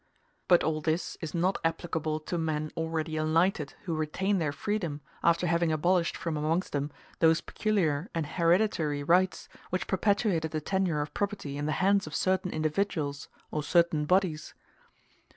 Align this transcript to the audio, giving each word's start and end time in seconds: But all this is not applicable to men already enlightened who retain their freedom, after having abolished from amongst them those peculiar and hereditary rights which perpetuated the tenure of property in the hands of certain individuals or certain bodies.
But 0.47 0.63
all 0.63 0.81
this 0.81 1.15
is 1.21 1.35
not 1.35 1.59
applicable 1.63 2.21
to 2.21 2.39
men 2.39 2.71
already 2.75 3.17
enlightened 3.17 3.75
who 3.83 3.93
retain 3.95 4.39
their 4.39 4.51
freedom, 4.51 5.01
after 5.23 5.45
having 5.45 5.71
abolished 5.71 6.17
from 6.17 6.35
amongst 6.35 6.71
them 6.73 6.91
those 7.19 7.39
peculiar 7.41 8.09
and 8.15 8.25
hereditary 8.25 9.03
rights 9.03 9.47
which 9.69 9.85
perpetuated 9.85 10.49
the 10.49 10.59
tenure 10.59 11.01
of 11.01 11.13
property 11.13 11.55
in 11.55 11.67
the 11.67 11.71
hands 11.83 12.07
of 12.07 12.15
certain 12.15 12.49
individuals 12.49 13.29
or 13.51 13.61
certain 13.61 14.05
bodies. 14.05 14.55